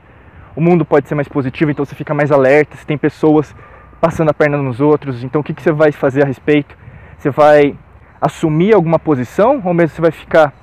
o 0.55 0.61
mundo 0.61 0.83
pode 0.83 1.07
ser 1.07 1.15
mais 1.15 1.27
positivo, 1.27 1.71
então 1.71 1.85
você 1.85 1.95
fica 1.95 2.13
mais 2.13 2.31
alerta, 2.31 2.75
se 2.75 2.85
tem 2.85 2.97
pessoas 2.97 3.55
passando 3.99 4.29
a 4.29 4.33
perna 4.33 4.57
nos 4.57 4.81
outros, 4.81 5.23
então 5.23 5.41
o 5.41 5.43
que, 5.43 5.53
que 5.53 5.61
você 5.61 5.71
vai 5.71 5.91
fazer 5.91 6.23
a 6.23 6.25
respeito? 6.25 6.75
Você 7.17 7.29
vai 7.29 7.77
assumir 8.19 8.73
alguma 8.73 8.99
posição 8.99 9.61
ou 9.63 9.73
mesmo 9.73 9.95
você 9.95 10.01
vai 10.01 10.11
ficar 10.11 10.53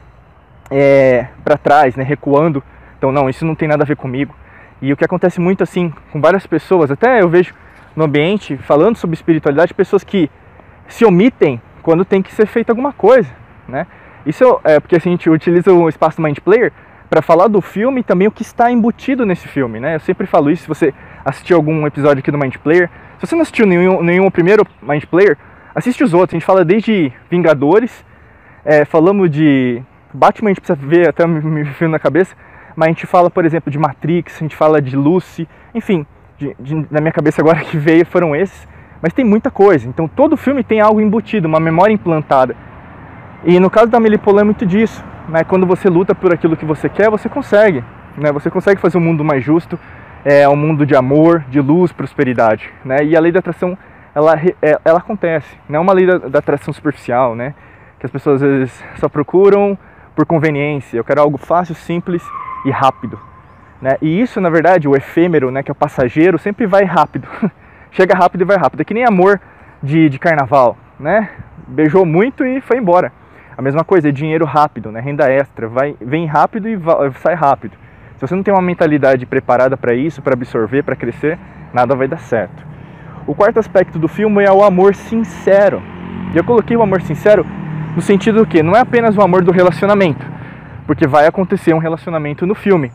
é, 0.71 1.27
para 1.43 1.57
trás, 1.57 1.97
né, 1.97 2.05
recuando? 2.05 2.63
Então, 2.99 3.13
não, 3.13 3.29
isso 3.29 3.45
não 3.45 3.55
tem 3.55 3.69
nada 3.69 3.85
a 3.85 3.87
ver 3.87 3.97
comigo. 3.97 4.35
E 4.83 4.93
o 4.93 4.97
que 4.97 5.05
acontece 5.05 5.41
muito 5.41 5.63
assim 5.63 5.93
com 6.13 6.21
várias 6.21 6.47
pessoas, 6.47 6.91
até 6.91 7.23
eu 7.23 7.29
vejo 7.29 7.55
no 7.97 8.05
ambiente, 8.05 8.57
falando 8.57 8.97
sobre 8.97 9.15
espiritualidade, 9.15 9.75
pessoas 9.75 10.05
que 10.05 10.31
se 10.87 11.05
omitem 11.05 11.61
quando 11.89 12.05
tem 12.05 12.21
que 12.21 12.35
ser 12.35 12.45
feita 12.45 12.71
alguma 12.71 12.93
coisa, 12.93 13.31
né? 13.67 13.87
Isso 14.27 14.61
é 14.63 14.79
porque 14.79 14.97
assim, 14.97 15.09
a 15.09 15.13
gente 15.13 15.31
utiliza 15.31 15.73
o 15.73 15.89
espaço 15.89 16.21
Mind 16.21 16.37
Player 16.41 16.71
para 17.09 17.23
falar 17.23 17.49
do 17.49 17.63
filme 17.63 18.03
e 18.03 18.05
também 18.05 18.29
o 18.29 18.31
que 18.31 18.43
está 18.43 18.71
embutido 18.71 19.25
nesse 19.25 19.49
filme, 19.49 19.81
né? 19.81 19.95
Eu 19.95 20.01
sempre 20.01 20.27
falo 20.27 20.51
isso, 20.51 20.65
se 20.65 20.69
você 20.69 20.93
assistiu 21.25 21.57
algum 21.57 21.87
episódio 21.87 22.19
aqui 22.19 22.31
do 22.31 22.37
Mind 22.37 22.57
Player, 22.57 22.91
se 23.19 23.27
você 23.27 23.35
não 23.35 23.41
assistiu 23.41 23.65
nenhum, 23.65 24.03
nenhum 24.03 24.31
primeiro 24.31 24.67
Mind 24.83 25.03
Player, 25.07 25.39
assiste 25.75 26.05
os 26.05 26.13
outros. 26.13 26.35
A 26.35 26.37
gente 26.39 26.45
fala 26.45 26.63
desde 26.63 27.11
Vingadores, 27.31 28.05
é, 28.67 28.85
falamos 28.85 29.31
de 29.31 29.83
Batman, 30.13 30.51
a 30.51 30.53
gente 30.53 30.61
precisa 30.61 30.79
ver, 30.79 31.09
até 31.09 31.27
me 31.27 31.65
filme 31.65 31.91
na 31.91 31.99
cabeça, 31.99 32.37
mas 32.77 32.89
a 32.89 32.91
gente 32.91 33.07
fala, 33.07 33.31
por 33.31 33.47
exemplo, 33.47 33.73
de 33.73 33.79
Matrix, 33.79 34.37
a 34.37 34.41
gente 34.41 34.55
fala 34.55 34.83
de 34.83 34.95
Lucy, 34.95 35.49
enfim, 35.75 36.05
de, 36.37 36.55
de, 36.61 36.87
na 36.91 37.01
minha 37.01 37.13
cabeça 37.13 37.41
agora 37.41 37.61
que 37.65 37.79
veio 37.79 38.05
foram 38.05 38.37
esses, 38.37 38.69
mas 39.03 39.13
tem 39.13 39.25
muita 39.25 39.51
coisa. 39.51 39.89
Então 39.89 40.09
todo 40.09 40.37
filme 40.37 40.63
tem 40.63 40.81
algo 40.81 41.01
embutido, 41.01 41.49
uma 41.49 41.61
memória 41.61 41.93
implantada. 41.93 42.57
E 43.45 43.59
no 43.61 43.71
caso 43.71 43.89
da 43.89 44.01
Melipolã 44.01 44.41
é 44.41 44.45
muito 44.45 44.67
disso 44.67 45.05
né, 45.29 45.45
quando 45.45 45.67
você 45.67 45.89
luta 45.89 46.15
por 46.15 46.33
aquilo 46.33 46.57
que 46.57 46.65
você 46.65 46.89
quer, 46.89 47.11
você 47.11 47.29
consegue. 47.29 47.85
Né? 48.17 48.33
Você 48.33 48.51
consegue 48.51 48.81
fazer 48.81 48.99
um 48.99 49.01
mundo 49.01 49.23
mais 49.23 49.45
justo, 49.45 49.79
é 50.25 50.49
um 50.49 50.57
mundo 50.57 50.85
de 50.85 50.97
amor, 50.97 51.45
de 51.49 51.61
luz, 51.61 51.93
prosperidade. 51.93 52.71
Né? 52.85 53.05
E 53.05 53.17
a 53.17 53.21
lei 53.21 53.31
da 53.31 53.39
atração, 53.39 53.77
ela, 54.15 54.35
é, 54.63 54.79
ela 54.85 54.99
acontece. 54.99 55.57
Não 55.69 55.77
é 55.77 55.81
uma 55.81 55.93
lei 55.93 56.07
da, 56.07 56.19
da 56.19 56.39
atração 56.39 56.73
superficial, 56.73 57.35
né? 57.35 57.55
que 58.01 58.07
as 58.07 58.13
pessoas 58.13 58.43
às 58.43 58.49
vezes 58.49 58.85
só 58.97 59.09
procuram 59.09 59.79
por 60.17 60.25
conveniência. 60.25 60.97
Eu 60.97 61.05
quero 61.05 61.21
algo 61.21 61.37
fácil, 61.37 61.75
simples 61.75 62.23
e 62.65 62.71
rápido. 62.71 63.21
Né? 63.81 63.97
E 64.01 64.21
isso, 64.21 64.41
na 64.41 64.51
verdade, 64.51 64.89
o 64.89 64.97
efêmero, 64.97 65.51
né, 65.51 65.63
que 65.63 65.71
é 65.71 65.73
o 65.73 65.75
passageiro, 65.75 66.39
sempre 66.39 66.67
vai 66.67 66.85
rápido. 66.85 67.29
Chega 67.91 68.17
rápido 68.17 68.43
e 68.43 68.45
vai 68.45 68.57
rápido. 68.57 68.81
É 68.81 68.85
que 68.85 68.95
nem 68.95 69.05
amor 69.05 69.41
de, 69.83 70.09
de 70.09 70.19
carnaval, 70.19 70.77
né? 70.99 71.31
Beijou 71.67 72.05
muito 72.05 72.45
e 72.45 72.61
foi 72.61 72.79
embora. 72.79 73.13
A 73.57 73.63
mesma 73.63 73.85
coisa, 73.85 74.09
é 74.09 74.13
dinheiro 74.13 74.45
rápido, 74.45 74.93
né? 74.93 75.01
renda 75.01 75.29
extra, 75.29 75.67
vai, 75.67 75.97
vem 76.01 76.27
rápido 76.27 76.69
e 76.69 76.77
vai, 76.77 77.11
sai 77.15 77.35
rápido. 77.35 77.77
Se 78.15 78.21
você 78.27 78.35
não 78.35 78.43
tem 78.43 78.55
uma 78.55 78.63
mentalidade 78.63 79.27
preparada 79.27 79.77
para 79.77 79.95
isso, 79.95 80.23
para 80.23 80.35
absorver, 80.35 80.85
para 80.85 80.95
crescer, 80.95 81.39
nada 81.73 81.97
vai 81.97 82.07
dar 82.07 82.19
certo. 82.19 82.65
O 83.27 83.35
quarto 83.35 83.59
aspecto 83.59 83.99
do 83.99 84.07
filme 84.07 84.45
é 84.45 84.53
o 84.53 84.63
amor 84.63 84.95
sincero. 84.95 85.83
E 86.33 86.37
eu 86.37 86.45
coloquei 86.45 86.77
o 86.77 86.83
amor 86.83 87.03
sincero 87.03 87.45
no 87.97 88.03
sentido 88.03 88.39
do 88.39 88.47
que 88.47 88.63
não 88.63 88.77
é 88.77 88.81
apenas 88.81 89.17
o 89.17 89.23
amor 89.23 89.43
do 89.43 89.51
relacionamento, 89.51 90.25
porque 90.87 91.07
vai 91.07 91.27
acontecer 91.27 91.75
um 91.75 91.79
relacionamento 91.79 92.47
no 92.47 92.55
filme, 92.55 92.93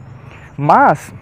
mas 0.58 1.14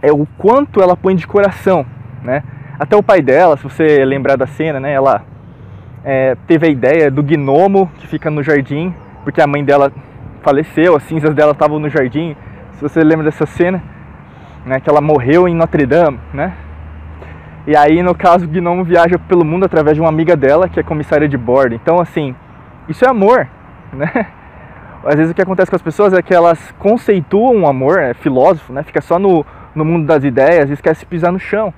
é 0.00 0.12
o 0.12 0.24
quanto 0.38 0.80
ela 0.80 0.96
põe 0.96 1.16
de 1.16 1.26
coração, 1.26 1.84
né? 2.22 2.44
Até 2.82 2.96
o 2.96 3.02
pai 3.02 3.22
dela, 3.22 3.56
se 3.56 3.62
você 3.62 4.04
lembrar 4.04 4.34
da 4.34 4.44
cena, 4.44 4.80
né? 4.80 4.92
Ela 4.92 5.22
é, 6.04 6.36
teve 6.48 6.66
a 6.66 6.68
ideia 6.68 7.12
do 7.12 7.22
gnomo 7.22 7.88
que 8.00 8.08
fica 8.08 8.28
no 8.28 8.42
jardim, 8.42 8.92
porque 9.22 9.40
a 9.40 9.46
mãe 9.46 9.64
dela 9.64 9.92
faleceu, 10.42 10.96
as 10.96 11.04
cinzas 11.04 11.32
dela 11.32 11.52
estavam 11.52 11.78
no 11.78 11.88
jardim. 11.88 12.34
Se 12.72 12.82
você 12.82 13.04
lembra 13.04 13.24
dessa 13.24 13.46
cena, 13.46 13.80
né, 14.66 14.80
que 14.80 14.90
ela 14.90 15.00
morreu 15.00 15.46
em 15.46 15.54
Notre 15.54 15.86
Dame, 15.86 16.18
né? 16.34 16.54
E 17.68 17.76
aí, 17.76 18.02
no 18.02 18.16
caso, 18.16 18.46
o 18.46 18.48
gnomo 18.48 18.82
viaja 18.82 19.16
pelo 19.16 19.44
mundo 19.44 19.64
através 19.64 19.94
de 19.94 20.00
uma 20.00 20.08
amiga 20.08 20.34
dela, 20.34 20.68
que 20.68 20.80
é 20.80 20.82
comissária 20.82 21.28
de 21.28 21.38
bordo. 21.38 21.76
Então, 21.76 22.00
assim, 22.00 22.34
isso 22.88 23.04
é 23.04 23.08
amor, 23.08 23.46
né? 23.94 24.26
Às 25.04 25.14
vezes 25.14 25.30
o 25.30 25.34
que 25.36 25.42
acontece 25.42 25.70
com 25.70 25.76
as 25.76 25.82
pessoas 25.82 26.12
é 26.14 26.20
que 26.20 26.34
elas 26.34 26.74
conceituam 26.80 27.60
o 27.60 27.68
amor, 27.68 28.00
é 28.00 28.12
filósofo, 28.12 28.72
né? 28.72 28.82
Fica 28.82 29.00
só 29.00 29.20
no, 29.20 29.46
no 29.72 29.84
mundo 29.84 30.04
das 30.04 30.24
ideias 30.24 30.68
e 30.68 30.72
esquece 30.72 31.02
de 31.02 31.06
pisar 31.06 31.30
no 31.30 31.38
chão. 31.38 31.72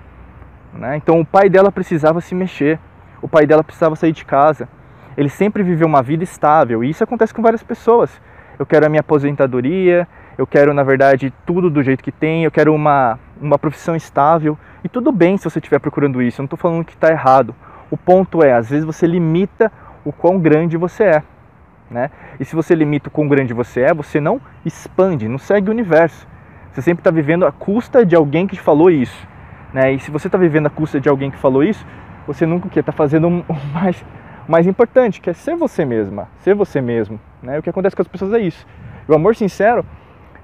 Né? 0.75 0.97
Então 0.97 1.21
o 1.21 1.25
pai 1.25 1.49
dela 1.49 1.71
precisava 1.71 2.21
se 2.21 2.35
mexer, 2.35 2.79
o 3.23 3.29
pai 3.29 3.47
dela 3.47 3.63
precisava 3.63 3.97
sair 3.97 4.13
de 4.13 4.25
casa. 4.25 4.69
Ele 5.17 5.29
sempre 5.29 5.63
viveu 5.63 5.87
uma 5.87 6.03
vida 6.03 6.25
estável 6.25 6.83
e 6.83 6.91
isso 6.91 7.05
acontece 7.05 7.33
com 7.33 7.41
várias 7.41 7.63
pessoas. 7.63 8.21
Eu 8.59 8.67
quero 8.67 8.87
a 8.87 8.89
minha 8.89 9.01
aposentadoria, 9.01 10.07
eu 10.37 10.47
quero, 10.47 10.75
na 10.75 10.83
verdade, 10.83 11.33
tudo 11.47 11.71
do 11.71 11.83
jeito 11.83 12.03
que 12.03 12.11
tem, 12.11 12.45
eu 12.45 12.51
quero 12.51 12.75
uma, 12.75 13.19
uma 13.41 13.59
profissão 13.59 13.95
estável. 13.95 14.59
E 14.83 14.89
tudo 14.89 15.13
bem 15.13 15.37
se 15.37 15.45
você 15.45 15.59
estiver 15.59 15.79
procurando 15.79 16.21
isso, 16.21 16.41
eu 16.41 16.43
não 16.43 16.47
estou 16.47 16.59
falando 16.59 16.85
que 16.85 16.95
está 16.95 17.11
errado. 17.11 17.55
O 17.91 17.97
ponto 17.97 18.43
é, 18.43 18.53
às 18.53 18.71
vezes 18.71 18.85
você 18.85 19.07
limita 19.07 19.71
o 20.05 20.13
quão 20.13 20.39
grande 20.39 20.77
você 20.77 21.05
é. 21.05 21.23
Né? 21.91 22.11
E 22.41 22.45
se 22.45 22.57
você 22.57 22.75
limita 22.75 23.09
o 23.09 23.11
quão 23.11 23.29
grande 23.29 23.55
você 23.55 23.83
é, 23.83 23.95
você 23.95 24.21
não 24.21 24.41
expande, 24.65 25.29
não 25.29 25.39
segue 25.39 25.69
o 25.69 25.73
universo. 25.73 26.27
Você 26.73 26.83
sempre 26.83 27.01
está 27.01 27.11
vivendo 27.11 27.47
à 27.47 27.53
custa 27.53 28.05
de 28.05 28.17
alguém 28.17 28.47
que 28.47 28.57
te 28.57 28.63
falou 28.63 28.91
isso. 28.91 29.27
Né? 29.75 29.93
E 29.93 29.99
se 29.99 30.11
você 30.11 30.29
está 30.29 30.39
vivendo 30.39 30.67
à 30.67 30.71
custa 30.71 31.01
de 31.01 31.09
alguém 31.09 31.33
que 31.33 31.37
falou 31.37 31.65
isso, 31.65 31.85
você 32.27 32.47
nunca 32.47 32.69
está 32.79 32.93
fazendo 32.93 33.27
o 33.29 33.45
mais, 33.75 34.05
mais 34.49 34.67
importante, 34.69 35.21
que 35.21 35.29
é 35.29 35.33
ser 35.33 35.57
você 35.57 35.85
mesma, 35.85 36.29
ser 36.39 36.55
você 36.55 36.81
mesmo. 36.81 37.21
Né? 37.43 37.59
O 37.59 37.63
que 37.63 37.69
acontece 37.69 37.97
com 37.97 38.03
as 38.03 38.09
pessoas 38.09 38.33
é 38.33 38.39
isso. 38.39 38.65
O 39.09 39.15
amor 39.15 39.35
sincero 39.35 39.85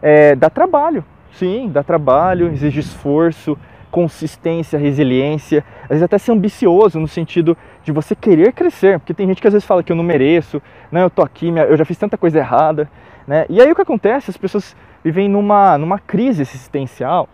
é, 0.02 0.34
dá 0.34 0.50
trabalho, 0.50 1.04
sim, 1.32 1.70
dá 1.72 1.82
trabalho, 1.82 2.48
exige 2.48 2.80
esforço, 2.80 3.56
consistência, 3.90 4.78
resiliência, 4.78 5.64
às 5.84 5.90
vezes 5.90 6.02
até 6.02 6.18
ser 6.18 6.32
ambicioso 6.32 6.98
no 6.98 7.08
sentido 7.08 7.56
de 7.82 7.92
você 7.92 8.14
querer 8.14 8.52
crescer, 8.52 8.98
porque 8.98 9.14
tem 9.14 9.26
gente 9.26 9.40
que 9.40 9.46
às 9.46 9.52
vezes 9.52 9.66
fala 9.66 9.82
que 9.82 9.90
eu 9.90 9.96
não 9.96 10.04
mereço, 10.04 10.62
né, 10.92 11.02
eu 11.02 11.10
tô 11.10 11.22
aqui, 11.22 11.48
eu 11.48 11.76
já 11.76 11.84
fiz 11.84 11.98
tanta 11.98 12.16
coisa 12.16 12.38
errada, 12.38 12.88
né? 13.26 13.46
E 13.48 13.60
aí 13.60 13.70
o 13.70 13.74
que 13.74 13.82
acontece? 13.82 14.30
As 14.30 14.36
pessoas 14.36 14.76
vivem 15.02 15.28
numa, 15.28 15.76
numa 15.76 15.98
crise 15.98 16.42
existencial, 16.42 17.28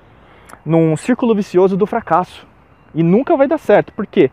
num 0.64 0.96
círculo 0.96 1.34
vicioso 1.34 1.76
do 1.76 1.86
fracasso. 1.86 2.46
E 2.94 3.02
nunca 3.02 3.36
vai 3.36 3.46
dar 3.46 3.58
certo. 3.58 3.92
Por 3.92 4.06
quê? 4.06 4.30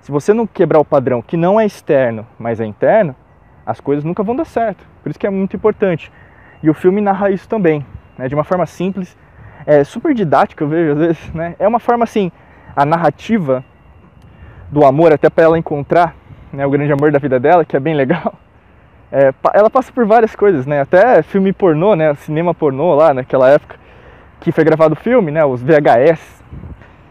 Se 0.00 0.12
você 0.12 0.32
não 0.34 0.46
quebrar 0.46 0.78
o 0.78 0.84
padrão 0.84 1.22
que 1.22 1.36
não 1.36 1.58
é 1.58 1.64
externo, 1.64 2.26
mas 2.38 2.60
é 2.60 2.64
interno, 2.64 3.14
as 3.64 3.80
coisas 3.80 4.04
nunca 4.04 4.22
vão 4.22 4.36
dar 4.36 4.44
certo. 4.44 4.86
Por 5.02 5.10
isso 5.10 5.18
que 5.18 5.26
é 5.26 5.30
muito 5.30 5.56
importante. 5.56 6.12
E 6.62 6.70
o 6.70 6.74
filme 6.74 7.00
narra 7.00 7.30
isso 7.30 7.48
também, 7.48 7.84
né? 8.16 8.28
de 8.28 8.34
uma 8.34 8.44
forma 8.44 8.66
simples, 8.66 9.16
é 9.66 9.82
super 9.82 10.14
didática, 10.14 10.62
eu 10.62 10.68
vejo 10.68 10.92
às 10.92 10.98
vezes, 10.98 11.32
né? 11.32 11.56
É 11.58 11.66
uma 11.66 11.80
forma 11.80 12.04
assim, 12.04 12.30
a 12.76 12.84
narrativa 12.84 13.64
do 14.70 14.84
amor 14.84 15.12
até 15.12 15.30
para 15.30 15.44
ela 15.44 15.58
encontrar 15.58 16.14
né, 16.52 16.66
o 16.66 16.70
grande 16.70 16.92
amor 16.92 17.10
da 17.10 17.18
vida 17.18 17.40
dela, 17.40 17.64
que 17.64 17.76
é 17.76 17.80
bem 17.80 17.94
legal. 17.94 18.34
É, 19.12 19.32
ela 19.52 19.70
passa 19.70 19.92
por 19.92 20.04
várias 20.04 20.34
coisas, 20.34 20.66
né? 20.66 20.80
Até 20.80 21.22
filme 21.22 21.52
pornô, 21.52 21.94
né? 21.94 22.12
Cinema 22.14 22.52
pornô 22.52 22.96
lá 22.96 23.14
naquela 23.14 23.48
época 23.48 23.76
que 24.44 24.52
foi 24.52 24.62
gravado 24.62 24.92
o 24.92 24.96
filme, 24.96 25.30
né? 25.30 25.42
Os 25.42 25.62
VHS. 25.62 26.44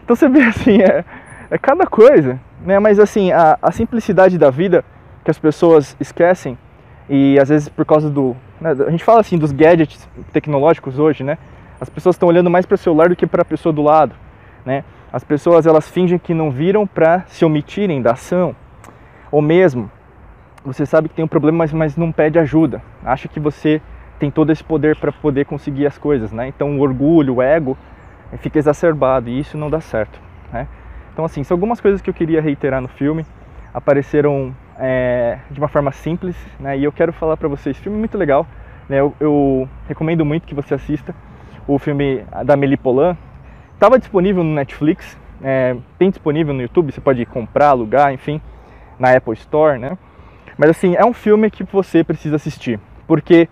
Então 0.04 0.14
você 0.14 0.28
vê 0.28 0.42
assim, 0.46 0.80
é, 0.80 1.04
é 1.50 1.58
cada 1.58 1.84
coisa, 1.84 2.38
né? 2.64 2.78
Mas 2.78 3.00
assim, 3.00 3.32
a, 3.32 3.58
a 3.60 3.72
simplicidade 3.72 4.38
da 4.38 4.50
vida 4.50 4.84
que 5.24 5.30
as 5.30 5.38
pessoas 5.38 5.96
esquecem 5.98 6.56
e 7.08 7.36
às 7.40 7.48
vezes 7.48 7.68
por 7.68 7.84
causa 7.84 8.08
do, 8.08 8.36
né, 8.60 8.70
a 8.86 8.90
gente 8.90 9.02
fala 9.02 9.20
assim 9.20 9.36
dos 9.36 9.50
gadgets 9.50 10.08
tecnológicos 10.32 10.98
hoje, 10.98 11.24
né? 11.24 11.36
As 11.80 11.90
pessoas 11.90 12.14
estão 12.14 12.28
olhando 12.28 12.48
mais 12.48 12.64
para 12.64 12.76
o 12.76 12.78
celular 12.78 13.08
do 13.08 13.16
que 13.16 13.26
para 13.26 13.42
a 13.42 13.44
pessoa 13.44 13.72
do 13.72 13.82
lado, 13.82 14.14
né? 14.64 14.84
As 15.12 15.24
pessoas 15.24 15.66
elas 15.66 15.88
fingem 15.88 16.18
que 16.18 16.32
não 16.32 16.52
viram 16.52 16.86
para 16.86 17.24
se 17.26 17.44
omitirem 17.44 18.00
da 18.00 18.12
ação, 18.12 18.54
ou 19.30 19.42
mesmo 19.42 19.90
você 20.64 20.86
sabe 20.86 21.08
que 21.08 21.14
tem 21.14 21.24
um 21.24 21.28
problema, 21.28 21.58
mas, 21.58 21.72
mas 21.72 21.96
não 21.96 22.12
pede 22.12 22.38
ajuda. 22.38 22.80
Acha 23.04 23.28
que 23.28 23.38
você 23.38 23.82
tem 24.24 24.30
todo 24.30 24.50
esse 24.50 24.64
poder 24.64 24.96
para 24.96 25.12
poder 25.12 25.44
conseguir 25.44 25.86
as 25.86 25.98
coisas, 25.98 26.32
né? 26.32 26.48
Então 26.48 26.78
o 26.78 26.80
orgulho, 26.80 27.34
o 27.34 27.42
ego 27.42 27.76
fica 28.38 28.58
exacerbado 28.58 29.28
e 29.28 29.38
isso 29.38 29.58
não 29.58 29.68
dá 29.68 29.80
certo, 29.80 30.18
né? 30.50 30.66
Então 31.12 31.26
assim, 31.26 31.44
são 31.44 31.54
algumas 31.54 31.78
coisas 31.78 32.00
que 32.00 32.08
eu 32.08 32.14
queria 32.14 32.40
reiterar 32.40 32.80
no 32.80 32.88
filme, 32.88 33.26
apareceram 33.74 34.56
é, 34.78 35.38
de 35.50 35.58
uma 35.58 35.68
forma 35.68 35.92
simples, 35.92 36.34
né? 36.58 36.78
E 36.78 36.84
eu 36.84 36.90
quero 36.90 37.12
falar 37.12 37.36
para 37.36 37.48
vocês, 37.48 37.76
filme 37.76 37.98
muito 37.98 38.16
legal, 38.16 38.46
né? 38.88 38.98
Eu, 38.98 39.14
eu, 39.20 39.68
recomendo 39.86 40.24
muito 40.24 40.46
que 40.46 40.54
você 40.54 40.72
assista 40.72 41.14
o 41.68 41.78
filme 41.78 42.24
da 42.46 42.56
Meli 42.56 42.78
Polan. 42.78 43.16
Estava 43.74 43.98
disponível 43.98 44.42
no 44.42 44.54
Netflix, 44.54 45.18
é, 45.42 45.76
tem 45.98 46.08
disponível 46.08 46.54
no 46.54 46.62
YouTube, 46.62 46.92
você 46.92 47.00
pode 47.00 47.26
comprar, 47.26 47.68
alugar, 47.68 48.10
enfim, 48.14 48.40
na 48.98 49.14
Apple 49.14 49.34
Store, 49.34 49.78
né? 49.78 49.98
Mas 50.56 50.70
assim, 50.70 50.94
é 50.96 51.04
um 51.04 51.12
filme 51.12 51.50
que 51.50 51.62
você 51.62 52.02
precisa 52.02 52.36
assistir, 52.36 52.80
porque 53.06 53.50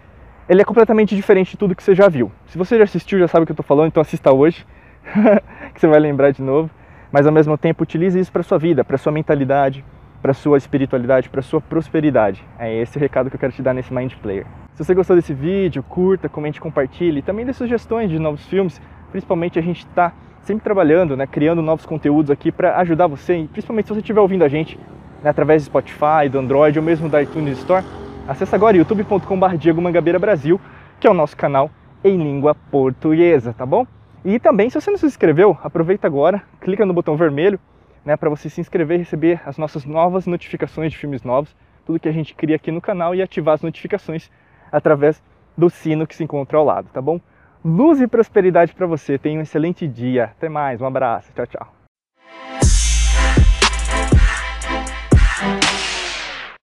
ele 0.49 0.61
é 0.61 0.65
completamente 0.65 1.15
diferente 1.15 1.53
de 1.53 1.57
tudo 1.57 1.75
que 1.75 1.83
você 1.83 1.95
já 1.95 2.09
viu. 2.09 2.31
Se 2.47 2.59
você 2.59 2.77
já 2.79 2.85
assistiu, 2.85 3.19
já 3.19 3.29
sabe 3.29 3.45
o 3.45 3.47
que 3.47 3.53
eu 3.53 3.55
estou 3.55 3.65
falando, 3.65 3.89
então 3.89 4.01
assista 4.01 4.33
hoje, 4.33 4.67
que 5.75 5.81
você 5.81 5.87
vai 5.87 6.01
lembrar 6.01 6.31
de 6.31 6.43
novo. 6.43 6.71
Mas 7.11 7.27
ao 7.27 7.33
mesmo 7.33 7.57
tempo, 7.59 7.83
utilize 7.83 8.19
isso 8.19 8.33
para 8.33 8.43
sua 8.43 8.59
vida, 8.59 8.83
para 8.83 8.97
sua 8.97 9.13
mentalidade, 9.13 9.85
para 10.23 10.33
sua 10.33 10.57
espiritualidade, 10.57 11.29
para 11.29 11.43
sua 11.43 11.61
prosperidade. 11.61 12.43
É 12.59 12.75
esse 12.75 12.97
o 12.97 13.01
recado 13.01 13.29
que 13.29 13.37
eu 13.37 13.41
quero 13.41 13.53
te 13.53 13.63
dar 13.63 13.75
nesse 13.75 13.93
Mind 13.93 14.15
Player. 14.15 14.47
Se 14.75 14.85
você 14.85 14.95
gostou 14.95 15.15
desse 15.15 15.35
vídeo, 15.35 15.83
curta, 15.83 16.29
comente, 16.29 16.61
compartilhe. 16.61 17.19
E 17.19 17.23
também 17.23 17.45
dê 17.45 17.53
sugestões 17.53 18.11
de 18.11 18.19
novos 18.19 18.47
filmes. 18.47 18.81
Principalmente 19.11 19.59
a 19.59 19.63
gente 19.63 19.81
está 19.81 20.13
sempre 20.43 20.65
trabalhando, 20.65 21.17
né, 21.17 21.27
criando 21.27 21.63
novos 21.63 21.87
conteúdos 21.87 22.31
aqui 22.31 22.51
para 22.51 22.77
ajudar 22.79 23.07
você, 23.07 23.37
e 23.37 23.47
principalmente 23.47 23.87
se 23.87 23.95
você 23.95 24.01
estiver 24.01 24.21
ouvindo 24.21 24.43
a 24.43 24.49
gente 24.49 24.79
né, 25.23 25.31
através 25.31 25.63
do 25.63 25.67
Spotify, 25.67 26.29
do 26.31 26.39
Android 26.39 26.79
ou 26.79 26.85
mesmo 26.85 27.09
da 27.09 27.23
iTunes 27.23 27.59
Store, 27.59 27.85
acesse 28.33 28.55
agora 28.55 28.77
youtube.com.br 28.77 29.57
Diego 29.59 29.81
Mangabeira 29.81 30.19
Brasil, 30.19 30.61
que 30.99 31.07
é 31.07 31.11
o 31.11 31.15
nosso 31.15 31.37
canal 31.37 31.71
em 32.03 32.17
língua 32.17 32.55
portuguesa, 32.55 33.53
tá 33.53 33.65
bom? 33.65 33.87
E 34.25 34.39
também, 34.39 34.71
se 34.71 34.81
você 34.81 34.91
não 34.91 34.99
se 34.99 35.07
inscreveu, 35.07 35.57
aproveita 35.63 36.07
agora, 36.07 36.43
clica 36.61 36.87
no 36.87 36.95
botão 36.95 37.17
vermelho, 37.17 37.61
né, 38.05 38.17
para 38.17 38.31
você 38.31 38.49
se 38.49 38.61
inscrever 38.61 38.97
e 38.97 38.99
receber 39.01 39.41
as 39.45 39.59
nossas 39.59 39.85
novas 39.85 40.27
notificações 40.27 40.91
de 40.91 40.99
filmes 40.99 41.23
novos, 41.23 41.55
tudo 41.85 42.01
que 42.01 42.09
a 42.09 42.13
gente 42.13 42.35
cria 42.35 42.57
aqui 42.57 42.71
no 42.71 42.81
canal 42.81 43.15
e 43.15 43.23
ativar 43.23 43.55
as 43.55 43.63
notificações 43.63 44.31
através 44.71 45.23
do 45.57 45.69
sino 45.69 46.07
que 46.07 46.17
se 46.17 46.25
encontra 46.25 46.57
ao 46.57 46.65
lado, 46.65 46.89
tá 46.93 47.03
bom? 47.03 47.21
Luz 47.65 48.01
e 48.01 48.09
prosperidade 48.09 48.75
para 48.75 48.87
você. 48.87 49.19
Tenha 49.19 49.39
um 49.39 49.43
excelente 49.43 49.87
dia. 49.87 50.25
Até 50.25 50.49
mais. 50.49 50.81
Um 50.81 50.87
abraço. 50.87 51.33
Tchau, 51.33 51.47
tchau. 51.47 51.82